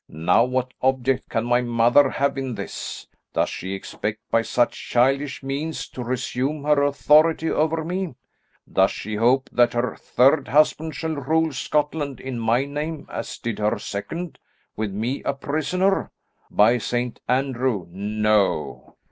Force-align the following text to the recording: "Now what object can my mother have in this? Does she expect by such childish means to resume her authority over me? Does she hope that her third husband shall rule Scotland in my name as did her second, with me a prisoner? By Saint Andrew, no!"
"Now 0.09 0.45
what 0.45 0.73
object 0.81 1.29
can 1.29 1.45
my 1.45 1.61
mother 1.61 2.09
have 2.09 2.35
in 2.35 2.55
this? 2.55 3.05
Does 3.33 3.49
she 3.49 3.75
expect 3.75 4.17
by 4.31 4.41
such 4.41 4.89
childish 4.89 5.43
means 5.43 5.87
to 5.89 6.03
resume 6.03 6.63
her 6.63 6.81
authority 6.81 7.51
over 7.51 7.83
me? 7.85 8.15
Does 8.73 8.89
she 8.89 9.17
hope 9.17 9.47
that 9.53 9.73
her 9.73 9.95
third 9.95 10.47
husband 10.47 10.95
shall 10.95 11.11
rule 11.13 11.53
Scotland 11.53 12.19
in 12.19 12.39
my 12.39 12.65
name 12.65 13.05
as 13.11 13.37
did 13.37 13.59
her 13.59 13.77
second, 13.77 14.39
with 14.75 14.91
me 14.91 15.21
a 15.21 15.33
prisoner? 15.35 16.09
By 16.49 16.79
Saint 16.79 17.19
Andrew, 17.27 17.85
no!" 17.91 18.95